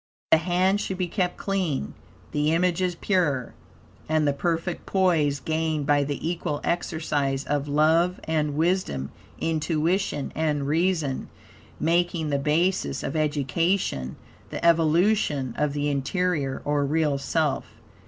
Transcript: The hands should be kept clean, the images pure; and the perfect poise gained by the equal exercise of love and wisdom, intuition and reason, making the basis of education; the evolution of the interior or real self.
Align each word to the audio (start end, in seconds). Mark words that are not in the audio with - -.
The 0.31 0.37
hands 0.39 0.81
should 0.81 0.97
be 0.97 1.07
kept 1.07 1.37
clean, 1.37 1.93
the 2.31 2.55
images 2.55 2.95
pure; 2.95 3.53
and 4.09 4.27
the 4.27 4.33
perfect 4.33 4.87
poise 4.87 5.39
gained 5.39 5.85
by 5.85 6.03
the 6.03 6.27
equal 6.27 6.59
exercise 6.63 7.43
of 7.43 7.67
love 7.67 8.19
and 8.23 8.55
wisdom, 8.55 9.11
intuition 9.39 10.31
and 10.33 10.65
reason, 10.65 11.29
making 11.79 12.31
the 12.31 12.39
basis 12.39 13.03
of 13.03 13.15
education; 13.15 14.15
the 14.49 14.65
evolution 14.65 15.53
of 15.55 15.73
the 15.73 15.87
interior 15.89 16.63
or 16.65 16.83
real 16.83 17.19
self. 17.19 17.67